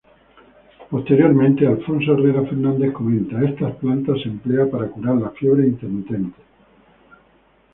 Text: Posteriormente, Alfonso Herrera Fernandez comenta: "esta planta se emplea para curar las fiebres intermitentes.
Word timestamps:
Posteriormente, 0.89 1.63
Alfonso 1.67 2.13
Herrera 2.13 2.41
Fernandez 2.45 2.91
comenta: 2.91 3.39
"esta 3.43 3.69
planta 3.77 4.13
se 4.15 4.29
emplea 4.29 4.67
para 4.67 4.87
curar 4.89 5.17
las 5.17 5.35
fiebres 5.37 5.67
intermitentes. 5.67 6.43